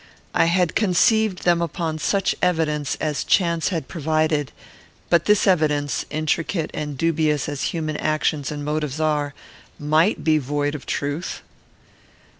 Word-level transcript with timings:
I 0.33 0.45
had 0.45 0.73
conceived 0.73 1.43
them 1.43 1.61
upon 1.61 1.99
such 1.99 2.33
evidence 2.41 2.95
as 2.95 3.23
chance 3.23 3.67
had 3.67 3.87
provided; 3.87 4.51
but 5.11 5.25
this 5.25 5.45
evidence, 5.45 6.05
intricate 6.09 6.71
and 6.73 6.97
dubious 6.97 7.47
as 7.47 7.65
human 7.65 7.97
actions 7.97 8.51
and 8.51 8.65
motives 8.65 8.99
are, 8.99 9.35
might 9.77 10.23
be 10.23 10.39
void 10.39 10.73
of 10.73 10.87
truth. 10.87 11.43